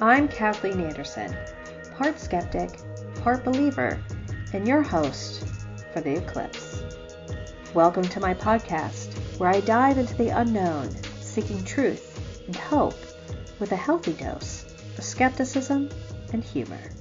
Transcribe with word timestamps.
I'm 0.00 0.28
Kathleen 0.28 0.80
Anderson, 0.80 1.36
part 1.96 2.20
skeptic, 2.20 2.70
part 3.24 3.42
believer, 3.42 4.00
and 4.52 4.66
your 4.66 4.80
host 4.80 5.44
for 5.92 6.00
The 6.00 6.18
Eclipse. 6.18 6.84
Welcome 7.74 8.04
to 8.04 8.20
my 8.20 8.32
podcast, 8.32 9.12
where 9.40 9.50
I 9.50 9.58
dive 9.58 9.98
into 9.98 10.14
the 10.14 10.28
unknown, 10.28 10.88
seeking 11.20 11.64
truth 11.64 12.46
and 12.46 12.54
hope 12.54 12.94
with 13.58 13.72
a 13.72 13.76
healthy 13.76 14.12
dose 14.12 14.72
of 14.96 15.02
skepticism 15.02 15.88
and 16.32 16.44
humor. 16.44 16.92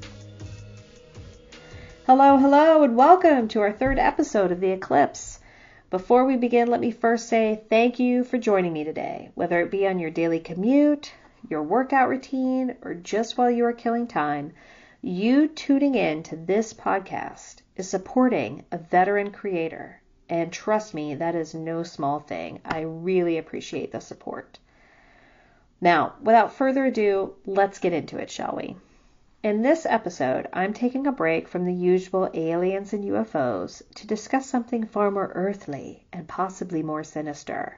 Hello, 2.08 2.38
hello, 2.38 2.82
and 2.82 2.98
welcome 2.98 3.48
to 3.50 3.62
our 3.62 3.74
third 3.74 4.00
episode 4.00 4.52
of 4.52 4.60
The 4.60 4.72
Eclipse. 4.72 5.38
Before 5.92 6.26
we 6.26 6.36
begin, 6.36 6.68
let 6.68 6.82
me 6.82 6.90
first 6.90 7.30
say 7.30 7.62
thank 7.70 8.00
you 8.00 8.24
for 8.24 8.40
joining 8.40 8.74
me 8.74 8.84
today, 8.84 9.30
whether 9.36 9.62
it 9.62 9.70
be 9.70 9.86
on 9.86 10.00
your 10.00 10.10
daily 10.10 10.40
commute, 10.40 11.14
your 11.50 11.64
workout 11.64 12.10
routine, 12.10 12.76
or 12.82 12.94
just 12.94 13.38
while 13.38 13.52
you 13.52 13.66
are 13.66 13.74
killing 13.74 14.08
time. 14.08 14.54
You 15.02 15.48
tuning 15.48 15.96
in 15.96 16.24
to 16.24 16.36
this 16.36 16.74
podcast 16.74 17.62
is 17.76 17.88
supporting 17.88 18.66
a 18.72 18.78
veteran 18.78 19.32
creator. 19.32 20.02
And 20.30 20.52
trust 20.52 20.94
me, 20.94 21.16
that 21.16 21.36
is 21.36 21.54
no 21.54 21.84
small 21.84 22.20
thing. 22.20 22.60
I 22.66 22.82
really 22.82 23.38
appreciate 23.38 23.92
the 23.92 24.02
support. 24.02 24.60
Now, 25.80 26.16
without 26.22 26.54
further 26.54 26.86
ado, 26.86 27.36
let's 27.46 27.80
get 27.80 27.94
into 27.94 28.18
it, 28.18 28.32
shall 28.32 28.56
we? 28.58 28.76
In 29.44 29.62
this 29.62 29.86
episode, 29.86 30.48
I'm 30.52 30.74
taking 30.74 31.06
a 31.06 31.12
break 31.12 31.48
from 31.48 31.64
the 31.64 31.74
usual 31.74 32.30
aliens 32.34 32.92
and 32.92 33.04
UFOs 33.04 33.84
to 33.96 34.08
discuss 34.08 34.48
something 34.48 34.86
far 34.86 35.12
more 35.12 35.32
earthly 35.36 36.06
and 36.12 36.28
possibly 36.28 36.82
more 36.82 37.04
sinister 37.04 37.78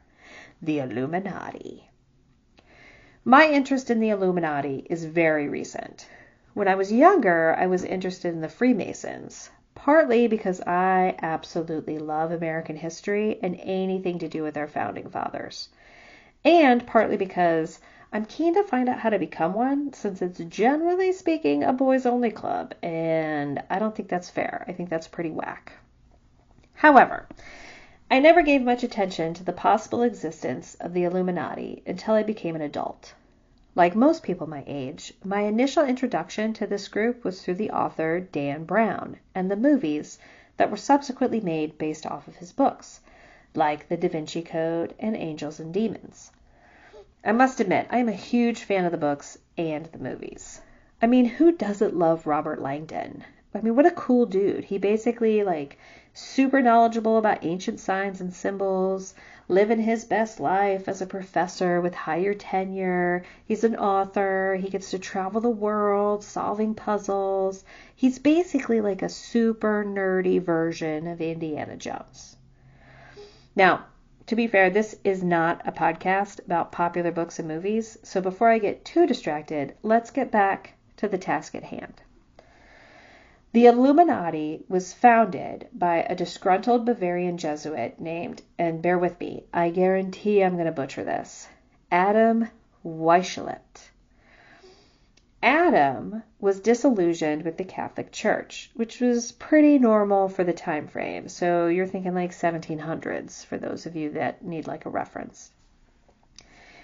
the 0.62 0.80
Illuminati. 0.80 1.90
My 3.26 3.50
interest 3.50 3.90
in 3.90 4.00
the 4.00 4.12
Illuminati 4.12 4.88
is 4.90 5.04
very 5.04 5.50
recent. 5.50 6.08
When 6.54 6.70
I 6.70 6.76
was 6.76 6.92
younger, 6.92 7.54
I 7.54 7.68
was 7.68 7.84
interested 7.84 8.34
in 8.34 8.40
the 8.40 8.48
Freemasons, 8.48 9.50
partly 9.76 10.28
because 10.28 10.62
I 10.62 11.16
absolutely 11.22 12.00
love 12.00 12.32
American 12.32 12.78
history 12.78 13.38
and 13.44 13.60
anything 13.62 14.20
to 14.20 14.30
do 14.30 14.42
with 14.42 14.56
our 14.56 14.70
founding 14.70 15.10
fathers, 15.10 15.68
and 16.46 16.88
partly 16.88 17.18
because 17.18 17.82
I'm 18.14 18.24
keen 18.24 18.54
to 18.54 18.64
find 18.64 18.88
out 18.88 19.00
how 19.00 19.10
to 19.10 19.20
become 19.20 19.54
one 19.54 19.92
since 19.92 20.22
it's 20.22 20.40
generally 20.40 21.12
speaking 21.12 21.66
a 21.66 21.74
boys 21.74 22.06
only 22.06 22.32
club, 22.32 22.74
and 22.82 23.62
I 23.70 23.80
don't 23.80 23.94
think 23.94 24.08
that's 24.08 24.30
fair. 24.30 24.64
I 24.66 24.72
think 24.72 24.90
that's 24.90 25.10
pretty 25.10 25.32
whack. 25.32 25.74
However, 26.74 27.28
I 28.12 28.18
never 28.18 28.42
gave 28.42 28.64
much 28.64 28.82
attention 28.84 29.36
to 29.36 29.44
the 29.44 29.54
possible 29.54 30.02
existence 30.02 30.76
of 30.80 30.94
the 30.94 31.04
Illuminati 31.04 31.84
until 31.86 32.16
I 32.16 32.24
became 32.24 32.56
an 32.56 32.62
adult. 32.64 33.14
Like 33.76 33.96
most 33.96 34.24
people 34.24 34.48
my 34.48 34.64
age, 34.66 35.14
my 35.24 35.42
initial 35.42 35.86
introduction 35.86 36.52
to 36.54 36.66
this 36.66 36.88
group 36.88 37.24
was 37.24 37.44
through 37.44 37.54
the 37.54 37.70
author 37.70 38.20
Dan 38.20 38.64
Brown 38.64 39.18
and 39.36 39.52
the 39.52 39.56
movies 39.56 40.18
that 40.58 40.72
were 40.72 40.78
subsequently 40.78 41.40
made 41.40 41.78
based 41.78 42.08
off 42.08 42.28
of 42.28 42.38
his 42.38 42.52
books, 42.52 43.00
like 43.54 43.88
The 43.88 43.98
Da 43.98 44.10
Vinci 44.10 44.42
Code 44.42 44.96
and 44.98 45.16
Angels 45.16 45.60
and 45.60 45.72
Demons. 45.72 46.32
I 47.24 47.32
must 47.32 47.60
admit, 47.60 47.86
I 47.92 48.00
am 48.00 48.10
a 48.10 48.14
huge 48.14 48.64
fan 48.64 48.86
of 48.86 48.92
the 48.92 48.98
books 48.98 49.38
and 49.56 49.86
the 49.86 50.00
movies. 50.00 50.62
I 51.00 51.06
mean, 51.06 51.26
who 51.26 51.52
doesn't 51.52 51.96
love 51.96 52.26
Robert 52.26 52.60
Langdon? 52.60 53.24
I 53.52 53.62
mean, 53.62 53.76
what 53.76 53.88
a 53.88 53.92
cool 53.92 54.28
dude. 54.28 54.66
He 54.66 54.78
basically 54.78 55.44
like 55.44 55.80
super 56.14 56.62
knowledgeable 56.62 57.18
about 57.18 57.44
ancient 57.44 57.80
signs 57.80 58.22
and 58.22 58.32
symbols, 58.32 59.16
living 59.48 59.80
his 59.80 60.06
best 60.06 60.40
life 60.40 60.88
as 60.88 61.02
a 61.02 61.08
professor 61.08 61.82
with 61.82 61.96
higher 61.96 62.36
tenure. 62.36 63.24
He's 63.46 63.64
an 63.64 63.76
author. 63.76 64.56
He 64.62 64.70
gets 64.70 64.92
to 64.92 65.00
travel 65.00 65.42
the 65.42 65.50
world 65.50 66.24
solving 66.24 66.76
puzzles. 66.76 67.64
He's 67.96 68.20
basically 68.20 68.82
like 68.82 69.02
a 69.02 69.10
super 69.10 69.84
nerdy 69.84 70.40
version 70.40 71.08
of 71.08 71.20
Indiana 71.20 71.76
Jones. 71.76 72.38
Now, 73.56 73.86
to 74.28 74.36
be 74.36 74.46
fair, 74.46 74.70
this 74.70 74.96
is 75.04 75.24
not 75.24 75.62
a 75.66 75.72
podcast 75.72 76.46
about 76.46 76.72
popular 76.72 77.12
books 77.12 77.40
and 77.40 77.48
movies, 77.48 77.98
so 78.04 78.22
before 78.22 78.50
I 78.50 78.60
get 78.60 78.86
too 78.86 79.08
distracted, 79.08 79.74
let's 79.82 80.12
get 80.12 80.30
back 80.30 80.74
to 80.98 81.08
the 81.08 81.18
task 81.18 81.56
at 81.56 81.64
hand. 81.64 82.00
The 83.52 83.66
Illuminati 83.66 84.64
was 84.70 84.94
founded 84.94 85.70
by 85.74 86.04
a 86.04 86.14
disgruntled 86.14 86.86
Bavarian 86.86 87.40
Jesuit 87.40 88.00
named, 88.00 88.44
and 88.60 88.80
bear 88.80 89.00
with 89.00 89.20
me, 89.20 89.46
I 89.52 89.72
guarantee 89.72 90.44
I'm 90.44 90.54
going 90.54 90.68
to 90.68 90.72
butcher 90.72 91.04
this, 91.04 91.50
Adam 91.92 92.50
Weishaupt. 92.86 93.90
Adam 95.42 96.22
was 96.40 96.60
disillusioned 96.60 97.42
with 97.42 97.58
the 97.58 97.64
Catholic 97.64 98.12
Church, 98.12 98.70
which 98.76 99.02
was 99.02 99.32
pretty 99.32 99.80
normal 99.80 100.30
for 100.30 100.44
the 100.44 100.54
time 100.54 100.88
frame. 100.88 101.28
So 101.28 101.66
you're 101.66 101.88
thinking 101.88 102.14
like 102.14 102.34
1700s 102.34 103.44
for 103.44 103.58
those 103.58 103.88
of 103.88 103.96
you 103.96 104.12
that 104.12 104.46
need 104.46 104.68
like 104.68 104.86
a 104.86 104.92
reference. 104.92 105.50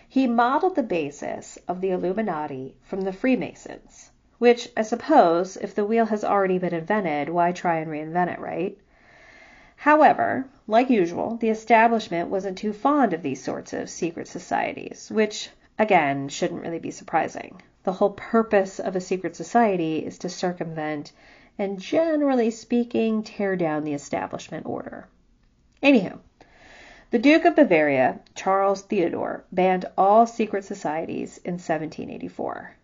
He 0.10 0.26
modeled 0.26 0.76
the 0.76 0.82
basis 0.82 1.60
of 1.68 1.80
the 1.82 1.92
Illuminati 1.92 2.76
from 2.82 3.02
the 3.02 3.14
Freemasons 3.14 4.10
which, 4.38 4.70
I 4.76 4.82
suppose, 4.82 5.58
if 5.58 5.74
the 5.76 5.86
wheel 5.86 6.06
has 6.08 6.24
already 6.24 6.58
been 6.58 6.74
invented, 6.74 7.30
why 7.30 7.52
try 7.52 7.78
and 7.78 7.90
reinvent 7.90 8.34
it, 8.34 8.40
right? 8.40 8.78
However, 9.78 10.46
like 10.68 10.90
usual, 10.90 11.38
the 11.38 11.50
establishment 11.50 12.30
wasn't 12.30 12.58
too 12.58 12.74
fond 12.74 13.14
of 13.14 13.22
these 13.22 13.44
sorts 13.44 13.74
of 13.74 13.90
secret 13.90 14.28
societies, 14.28 15.12
which, 15.12 15.50
again, 15.78 16.30
shouldn't 16.30 16.62
really 16.64 16.80
be 16.80 16.92
surprising. 16.92 17.62
The 17.84 17.94
whole 17.94 18.12
purpose 18.12 18.80
of 18.80 18.96
a 18.96 19.02
secret 19.02 19.36
society 19.36 20.00
is 20.00 20.18
to 20.20 20.30
circumvent 20.30 21.12
and, 21.60 21.80
generally 21.80 22.52
speaking, 22.52 23.22
tear 23.22 23.56
down 23.56 23.84
the 23.84 23.94
establishment 23.94 24.66
order. 24.66 25.08
Anywho, 25.84 26.20
the 27.12 27.20
Duke 27.20 27.46
of 27.46 27.56
Bavaria, 27.56 28.20
Charles 28.34 28.82
Theodore, 28.82 29.44
banned 29.52 29.86
all 29.98 30.26
secret 30.26 30.66
societies 30.66 31.38
in 31.46 31.54
1784. 31.54 32.76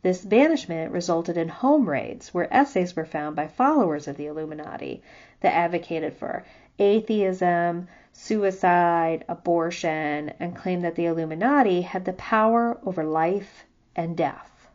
This 0.00 0.24
banishment 0.24 0.92
resulted 0.92 1.36
in 1.36 1.48
home 1.48 1.88
raids 1.88 2.32
where 2.32 2.52
essays 2.54 2.94
were 2.94 3.04
found 3.04 3.34
by 3.34 3.48
followers 3.48 4.06
of 4.06 4.16
the 4.16 4.26
Illuminati 4.26 5.02
that 5.40 5.52
advocated 5.52 6.14
for 6.14 6.44
atheism, 6.78 7.88
suicide, 8.12 9.24
abortion, 9.28 10.32
and 10.38 10.54
claimed 10.54 10.84
that 10.84 10.94
the 10.94 11.06
Illuminati 11.06 11.82
had 11.82 12.04
the 12.04 12.12
power 12.12 12.78
over 12.86 13.02
life 13.02 13.64
and 13.96 14.16
death. 14.16 14.68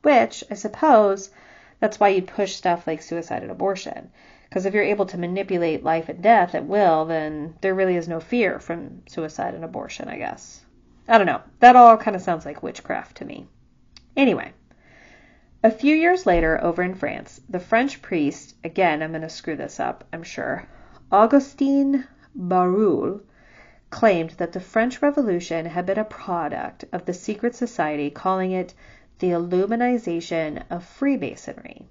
Which, 0.00 0.42
I 0.50 0.54
suppose, 0.54 1.30
that's 1.78 2.00
why 2.00 2.08
you'd 2.08 2.26
push 2.26 2.54
stuff 2.54 2.86
like 2.86 3.02
suicide 3.02 3.42
and 3.42 3.50
abortion. 3.50 4.10
Because 4.48 4.64
if 4.64 4.72
you're 4.72 4.82
able 4.82 5.06
to 5.06 5.18
manipulate 5.18 5.84
life 5.84 6.08
and 6.08 6.22
death 6.22 6.54
at 6.54 6.64
will, 6.64 7.04
then 7.04 7.56
there 7.60 7.74
really 7.74 7.96
is 7.96 8.08
no 8.08 8.20
fear 8.20 8.58
from 8.58 9.02
suicide 9.06 9.54
and 9.54 9.64
abortion, 9.64 10.08
I 10.08 10.16
guess. 10.16 10.64
I 11.08 11.18
don't 11.18 11.26
know. 11.26 11.42
That 11.60 11.76
all 11.76 11.96
kind 11.98 12.16
of 12.16 12.22
sounds 12.22 12.46
like 12.46 12.62
witchcraft 12.62 13.18
to 13.18 13.24
me. 13.26 13.46
Anyway, 14.16 14.52
a 15.64 15.70
few 15.70 15.94
years 15.94 16.26
later, 16.26 16.62
over 16.62 16.82
in 16.82 16.94
France, 16.94 17.40
the 17.48 17.60
French 17.60 18.02
priest, 18.02 18.56
again 18.64 19.00
I'm 19.00 19.10
going 19.10 19.22
to 19.22 19.28
screw 19.28 19.54
this 19.54 19.78
up, 19.78 20.04
I'm 20.12 20.24
sure, 20.24 20.66
Augustin 21.12 22.04
Barruel, 22.34 23.20
claimed 23.88 24.30
that 24.30 24.52
the 24.52 24.60
French 24.60 25.00
Revolution 25.00 25.66
had 25.66 25.86
been 25.86 25.98
a 25.98 26.04
product 26.04 26.84
of 26.92 27.04
the 27.04 27.14
secret 27.14 27.54
society, 27.54 28.10
calling 28.10 28.50
it 28.50 28.74
the 29.20 29.28
Illuminization 29.28 30.64
of 30.68 30.82
Freemasonry. 30.82 31.86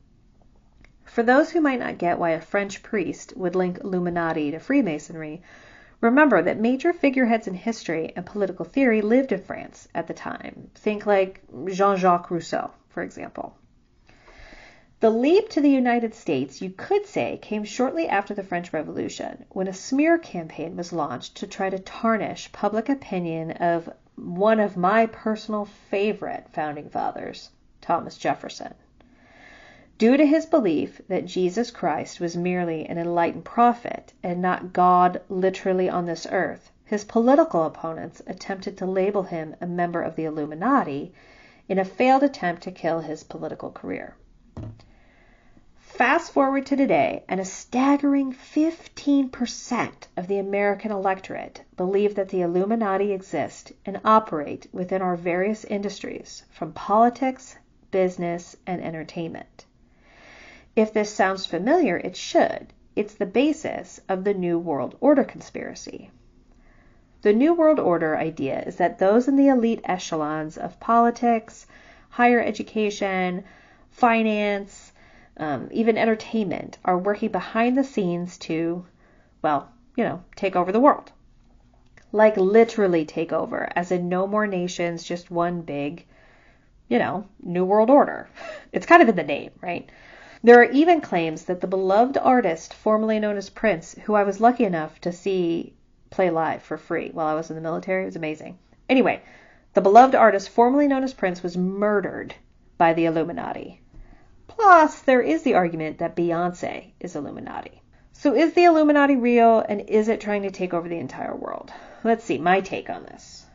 For 1.06 1.24
those 1.24 1.52
who 1.52 1.62
might 1.62 1.80
not 1.80 1.98
get 1.98 2.20
why 2.20 2.32
a 2.32 2.42
French 2.42 2.84
priest 2.84 3.38
would 3.38 3.56
link 3.56 3.80
Illuminati 3.80 4.52
to 4.52 4.60
Freemasonry, 4.60 5.42
remember 6.02 6.42
that 6.42 6.60
major 6.60 6.92
figureheads 6.92 7.48
in 7.48 7.54
history 7.54 8.12
and 8.16 8.26
political 8.26 8.66
theory 8.66 9.02
lived 9.02 9.32
in 9.32 9.42
France 9.42 9.88
at 9.96 10.08
the 10.08 10.14
time. 10.14 10.72
Think 10.76 11.06
like 11.06 11.42
Jean 11.72 11.96
Jacques 11.96 12.32
Rousseau, 12.32 12.72
for 12.90 13.04
example. 13.04 13.56
The 15.02 15.10
leap 15.10 15.50
to 15.50 15.62
the 15.62 15.68
United 15.68 16.14
States, 16.14 16.62
you 16.62 16.70
could 16.70 17.08
say, 17.08 17.40
came 17.42 17.64
shortly 17.64 18.08
after 18.08 18.36
the 18.36 18.44
French 18.44 18.72
Revolution, 18.72 19.46
when 19.50 19.68
a 19.68 19.74
smear 19.74 20.20
campaign 20.20 20.78
was 20.78 20.94
launched 20.94 21.38
to 21.38 21.48
try 21.48 21.72
to 21.72 21.80
tarnish 21.80 22.52
public 22.52 22.88
opinion 22.88 23.50
of 23.54 23.92
one 24.16 24.60
of 24.60 24.78
my 24.78 25.08
personal 25.08 25.66
favorite 25.66 26.50
founding 26.54 26.88
fathers, 26.88 27.50
Thomas 27.82 28.16
Jefferson. 28.16 28.76
Due 29.98 30.18
to 30.18 30.24
his 30.24 30.46
belief 30.46 31.02
that 31.08 31.26
Jesus 31.26 31.72
Christ 31.72 32.20
was 32.20 32.38
merely 32.38 32.86
an 32.86 33.00
enlightened 33.00 33.44
prophet 33.44 34.14
and 34.22 34.40
not 34.40 34.72
God 34.72 35.20
literally 35.30 35.90
on 35.90 36.06
this 36.06 36.28
earth, 36.30 36.72
his 36.86 37.06
political 37.06 37.66
opponents 37.66 38.22
attempted 38.28 38.78
to 38.78 38.86
label 38.86 39.24
him 39.24 39.56
a 39.60 39.66
member 39.66 40.04
of 40.04 40.16
the 40.16 40.26
Illuminati 40.26 41.12
in 41.68 41.80
a 41.80 41.86
failed 41.86 42.22
attempt 42.22 42.62
to 42.62 42.72
kill 42.72 43.00
his 43.00 43.24
political 43.24 43.72
career. 43.72 44.16
Fast 46.02 46.34
forward 46.34 46.66
to 46.66 46.76
today, 46.76 47.24
and 47.28 47.40
a 47.40 47.46
staggering 47.46 48.34
15% 48.34 49.92
of 50.18 50.26
the 50.26 50.40
American 50.40 50.90
electorate 50.92 51.62
believe 51.78 52.16
that 52.16 52.30
the 52.30 52.42
Illuminati 52.42 53.12
exist 53.12 53.72
and 53.86 54.02
operate 54.04 54.66
within 54.74 55.04
our 55.04 55.16
various 55.16 55.64
industries, 55.64 56.44
from 56.50 56.74
politics 56.74 57.56
business, 57.92 58.56
and 58.66 58.82
entertainment. 58.82 59.66
If 60.76 60.92
this 60.92 61.14
sounds 61.14 61.46
familiar, 61.46 61.98
it 61.98 62.16
should. 62.16 62.74
It's 62.96 63.14
the 63.14 63.28
basis 63.28 64.02
of 64.10 64.24
the 64.24 64.34
New 64.34 64.58
World 64.58 64.98
Order 65.02 65.24
conspiracy. 65.24 66.10
The 67.22 67.34
New 67.34 67.54
World 67.54 67.80
Order 67.80 68.18
idea 68.18 68.64
is 68.64 68.78
that 68.78 68.98
those 68.98 69.28
in 69.28 69.36
the 69.36 69.50
elite 69.50 69.82
echelons 69.84 70.58
of 70.58 70.80
politics, 70.80 71.68
higher 72.10 72.42
education, 72.42 73.44
finance, 73.92 74.81
um, 75.38 75.70
even 75.72 75.98
entertainment 75.98 76.78
are 76.84 76.98
working 76.98 77.30
behind 77.30 77.78
the 77.78 77.84
scenes 77.84 78.38
to, 78.40 78.86
well, 79.42 79.72
you 79.96 80.04
know, 80.04 80.24
take 80.36 80.56
over 80.56 80.72
the 80.72 80.80
world. 80.80 81.12
Like 82.12 82.36
literally 82.38 83.06
take 83.06 83.32
over, 83.32 83.70
as 83.76 83.92
in 83.92 84.10
no 84.10 84.28
more 84.28 84.48
nations, 84.48 85.04
just 85.04 85.32
one 85.32 85.62
big, 85.62 86.06
you 86.90 87.00
know, 87.00 87.26
New 87.42 87.66
World 87.66 87.90
Order. 87.90 88.30
It's 88.74 88.86
kind 88.86 89.02
of 89.02 89.10
in 89.10 89.16
the 89.18 89.24
name, 89.24 89.52
right? 89.62 89.90
There 90.44 90.60
are 90.60 90.72
even 90.72 91.02
claims 91.02 91.46
that 91.46 91.62
the 91.62 91.68
beloved 91.68 92.18
artist 92.18 92.74
formerly 92.74 93.20
known 93.20 93.38
as 93.38 93.50
Prince, 93.50 93.96
who 94.06 94.16
I 94.16 94.24
was 94.24 94.40
lucky 94.42 94.64
enough 94.64 95.00
to 95.02 95.12
see 95.12 95.74
play 96.10 96.30
live 96.30 96.62
for 96.62 96.78
free 96.78 97.10
while 97.12 97.28
I 97.28 97.36
was 97.36 97.50
in 97.50 97.56
the 97.56 97.62
military, 97.62 98.04
it 98.04 98.06
was 98.06 98.16
amazing. 98.16 98.58
Anyway, 98.90 99.22
the 99.74 99.82
beloved 99.82 100.16
artist 100.16 100.50
formerly 100.50 100.88
known 100.88 101.04
as 101.04 101.14
Prince 101.14 101.44
was 101.44 101.58
murdered 101.58 102.36
by 102.78 102.94
the 102.94 103.06
Illuminati. 103.06 103.81
Plus, 104.56 105.02
there 105.02 105.22
is 105.22 105.44
the 105.44 105.56
argument 105.56 106.00
that 106.00 106.16
Beyonce 106.16 106.92
is 107.00 107.16
Illuminati. 107.16 107.82
So, 108.14 108.36
is 108.36 108.54
the 108.54 108.66
Illuminati 108.66 109.16
real 109.16 109.60
and 109.68 109.82
is 109.90 110.08
it 110.08 110.22
trying 110.22 110.44
to 110.44 110.52
take 110.52 110.74
over 110.74 110.88
the 110.88 111.00
entire 111.00 111.36
world? 111.36 111.72
Let's 112.04 112.24
see, 112.24 112.38
my 112.38 112.62
take 112.62 112.90
on 112.90 113.04
this. 113.04 113.46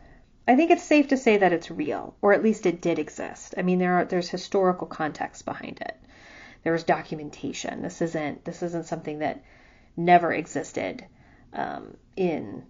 I 0.48 0.56
think 0.56 0.70
it's 0.70 0.82
safe 0.82 1.08
to 1.08 1.16
say 1.16 1.38
that 1.38 1.52
it's 1.52 1.70
real, 1.70 2.14
or 2.22 2.32
at 2.32 2.42
least 2.42 2.66
it 2.66 2.80
did 2.80 2.98
exist. 2.98 3.54
I 3.58 3.62
mean, 3.62 3.78
there 3.78 3.94
are, 3.94 4.04
there's 4.04 4.28
historical 4.28 4.86
context 4.86 5.44
behind 5.44 5.80
it. 5.80 5.96
There's 6.62 6.84
documentation. 6.84 7.82
This 7.82 8.00
isn't 8.02 8.44
this 8.44 8.62
isn't 8.62 8.86
something 8.86 9.20
that 9.20 9.42
never 9.96 10.32
existed 10.32 11.04
um, 11.52 11.96
in 12.16 12.64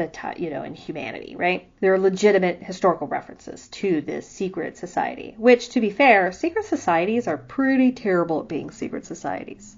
the 0.00 0.34
you 0.36 0.50
know 0.50 0.62
in 0.62 0.74
humanity, 0.74 1.36
right? 1.36 1.68
There 1.80 1.92
are 1.94 1.98
legitimate 1.98 2.62
historical 2.62 3.06
references 3.06 3.68
to 3.68 4.00
this 4.00 4.26
secret 4.26 4.78
society, 4.78 5.34
which, 5.36 5.70
to 5.70 5.80
be 5.80 5.90
fair, 5.90 6.32
secret 6.32 6.64
societies 6.64 7.28
are 7.28 7.36
pretty 7.36 7.92
terrible 7.92 8.40
at 8.40 8.48
being 8.48 8.70
secret 8.70 9.04
societies. 9.04 9.76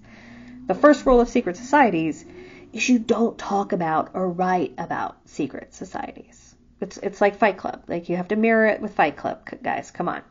The 0.67 0.75
first 0.75 1.05
rule 1.05 1.21
of 1.21 1.29
secret 1.29 1.57
societies 1.57 2.25
is 2.73 2.89
you 2.89 2.99
don't 2.99 3.37
talk 3.37 3.73
about 3.73 4.11
or 4.15 4.31
write 4.31 4.75
about 4.79 5.17
secret 5.29 5.75
societies. 5.75 6.55
It's 6.81 6.97
it's 6.99 7.21
like 7.21 7.37
Fight 7.37 7.57
Club. 7.57 7.85
Like 7.89 8.09
you 8.09 8.17
have 8.17 8.29
to 8.29 8.37
mirror 8.37 8.67
it 8.67 8.81
with 8.81 8.95
Fight 8.95 9.17
Club, 9.17 9.49
guys. 9.63 9.91
Come 9.91 10.09
on. 10.09 10.23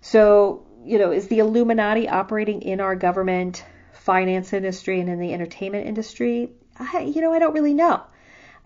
So, 0.00 0.66
you 0.84 0.98
know, 0.98 1.12
is 1.12 1.28
the 1.28 1.38
Illuminati 1.38 2.08
operating 2.08 2.62
in 2.62 2.80
our 2.80 2.96
government, 2.96 3.64
finance 3.92 4.52
industry, 4.52 5.00
and 5.00 5.08
in 5.08 5.18
the 5.18 5.32
entertainment 5.32 5.86
industry? 5.86 6.52
I, 6.78 7.00
you 7.00 7.20
know, 7.20 7.32
I 7.32 7.38
don't 7.38 7.54
really 7.54 7.74
know. 7.74 8.02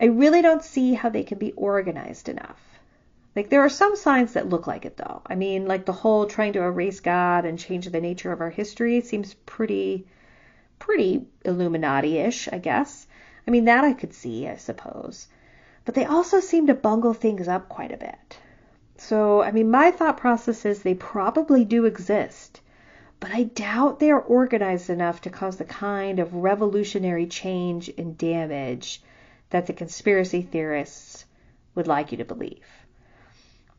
I 0.01 0.05
really 0.05 0.41
don't 0.41 0.63
see 0.63 0.93
how 0.93 1.09
they 1.09 1.23
can 1.23 1.37
be 1.37 1.51
organized 1.53 2.29
enough. 2.29 2.61
Like 3.35 3.49
there 3.49 3.61
are 3.61 3.69
some 3.69 3.95
signs 3.95 4.33
that 4.33 4.49
look 4.49 4.65
like 4.65 4.85
it 4.85 4.97
though. 4.97 5.21
I 5.25 5.35
mean, 5.35 5.67
like 5.67 5.85
the 5.85 5.91
whole 5.93 6.25
trying 6.25 6.53
to 6.53 6.61
erase 6.61 6.99
God 6.99 7.45
and 7.45 7.59
change 7.59 7.87
the 7.87 8.01
nature 8.01 8.31
of 8.31 8.41
our 8.41 8.49
history 8.49 9.01
seems 9.01 9.33
pretty 9.33 10.07
pretty 10.79 11.27
Illuminati-ish, 11.43 12.47
I 12.51 12.57
guess. 12.57 13.07
I 13.45 13.51
mean, 13.51 13.65
that 13.65 13.83
I 13.83 13.93
could 13.93 14.13
see, 14.13 14.47
I 14.47 14.55
suppose. 14.55 15.27
But 15.83 15.95
they 15.95 16.05
also 16.05 16.39
seem 16.39 16.67
to 16.67 16.73
bungle 16.73 17.13
things 17.13 17.47
up 17.47 17.67
quite 17.67 17.91
a 17.91 17.97
bit. 17.97 18.39
So, 18.95 19.41
I 19.41 19.51
mean, 19.51 19.69
my 19.69 19.91
thought 19.91 20.17
process 20.17 20.65
is 20.65 20.81
they 20.81 20.93
probably 20.93 21.65
do 21.65 21.85
exist, 21.85 22.61
but 23.19 23.31
I 23.31 23.43
doubt 23.43 23.99
they 23.99 24.11
are 24.11 24.21
organized 24.21 24.89
enough 24.89 25.21
to 25.21 25.29
cause 25.29 25.57
the 25.57 25.65
kind 25.65 26.19
of 26.19 26.33
revolutionary 26.33 27.25
change 27.27 27.89
and 27.97 28.17
damage 28.17 29.01
that 29.49 29.65
the 29.65 29.73
conspiracy 29.73 30.41
theorists 30.41 31.25
would 31.75 31.87
like 31.87 32.11
you 32.11 32.17
to 32.19 32.25
believe. 32.25 32.65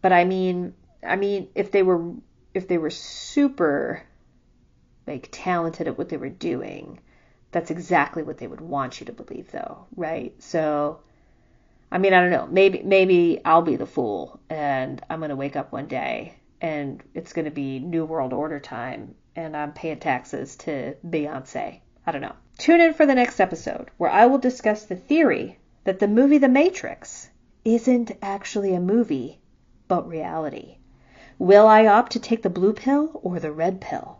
But 0.02 0.12
I 0.12 0.25
mean, 0.25 0.75
I 1.06 1.17
mean, 1.17 1.49
if 1.55 1.70
they 1.70 1.82
were 1.82 2.14
if 2.55 2.67
they 2.69 2.78
were 2.78 2.90
super 2.90 4.02
like 5.06 5.28
talented 5.31 5.88
at 5.88 5.99
what 5.99 6.08
they 6.08 6.17
were 6.17 6.28
doing, 6.28 7.00
that's 7.52 7.70
exactly 7.70 8.22
what 8.22 8.38
they 8.38 8.46
would 8.46 8.61
want 8.61 9.00
you 9.00 9.06
to 9.06 9.12
believe 9.12 9.50
though, 9.50 9.87
right? 9.96 10.34
So 10.43 11.00
I 11.93 11.99
mean, 11.99 12.14
I 12.14 12.20
don't 12.20 12.31
know. 12.31 12.46
Maybe 12.46 12.82
maybe 12.82 13.40
I'll 13.44 13.62
be 13.62 13.76
the 13.76 13.87
fool 13.87 14.40
and 14.49 15.02
I'm 15.11 15.19
going 15.19 15.31
to 15.31 15.37
wake 15.37 15.56
up 15.56 15.72
one 15.72 15.87
day 15.87 16.37
and 16.61 17.02
it's 17.14 17.32
going 17.32 17.46
to 17.46 17.50
be 17.50 17.78
new 17.78 18.05
world 18.05 18.32
order 18.32 18.61
time 18.61 19.14
and 19.37 19.56
I'm 19.56 19.72
paying 19.72 19.99
taxes 19.99 20.56
to 20.56 20.94
Beyonce. 21.06 21.81
I 22.06 22.12
don't 22.12 22.20
know. 22.20 22.34
Tune 22.58 22.81
in 22.81 22.94
for 22.94 23.06
the 23.06 23.14
next 23.14 23.40
episode 23.40 23.90
where 23.96 24.11
I 24.11 24.26
will 24.26 24.38
discuss 24.38 24.84
the 24.84 24.96
theory 24.96 25.58
that 25.85 25.99
the 25.99 26.09
movie 26.09 26.38
The 26.38 26.49
Matrix 26.49 27.31
isn't 27.65 28.12
actually 28.23 28.75
a 28.75 28.81
movie, 28.81 29.41
but 29.88 30.09
reality. 30.09 30.77
Will 31.38 31.67
I 31.67 31.87
opt 31.87 32.12
to 32.12 32.21
take 32.21 32.43
the 32.43 32.50
blue 32.50 32.73
pill 32.73 33.19
or 33.23 33.41
the 33.41 33.53
red 33.53 33.81
pill? 33.81 34.19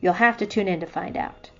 You'll 0.00 0.14
have 0.14 0.38
to 0.38 0.46
tune 0.46 0.68
in 0.68 0.80
to 0.80 0.86
find 0.86 1.16
out. 1.16 1.50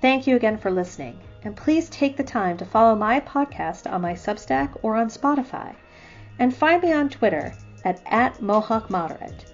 Thank 0.00 0.26
you 0.26 0.34
again 0.36 0.58
for 0.58 0.70
listening, 0.70 1.18
and 1.44 1.56
please 1.56 1.88
take 1.88 2.16
the 2.16 2.24
time 2.24 2.56
to 2.56 2.64
follow 2.64 2.96
my 2.96 3.20
podcast 3.20 3.90
on 3.90 4.02
my 4.02 4.14
Substack 4.14 4.76
or 4.82 4.96
on 4.96 5.08
Spotify, 5.08 5.74
and 6.38 6.54
find 6.54 6.82
me 6.82 6.92
on 6.92 7.08
Twitter 7.08 7.54
at, 7.84 8.00
at 8.06 8.38
MohawkModerate. 8.38 9.44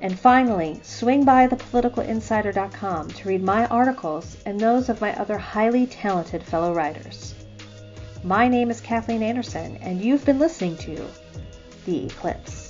And 0.00 0.18
finally, 0.18 0.80
swing 0.82 1.24
by 1.24 1.46
thepoliticalinsider.com 1.46 3.08
to 3.08 3.28
read 3.28 3.42
my 3.42 3.66
articles 3.66 4.36
and 4.46 4.58
those 4.58 4.88
of 4.88 5.00
my 5.00 5.14
other 5.16 5.38
highly 5.38 5.86
talented 5.86 6.42
fellow 6.42 6.74
writers. 6.74 7.34
My 8.24 8.46
name 8.46 8.70
is 8.70 8.80
Kathleen 8.80 9.20
Anderson, 9.20 9.78
and 9.78 10.00
you've 10.00 10.24
been 10.24 10.38
listening 10.38 10.76
to 10.76 11.04
The 11.86 12.06
Eclipse. 12.06 12.61